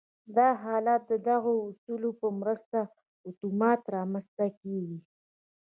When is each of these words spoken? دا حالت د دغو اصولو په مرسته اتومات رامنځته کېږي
دا 0.35 0.49
حالت 0.63 1.01
د 1.11 1.13
دغو 1.29 1.53
اصولو 1.69 2.09
په 2.21 2.27
مرسته 2.39 2.79
اتومات 3.29 3.81
رامنځته 3.95 4.45
کېږي 4.59 4.99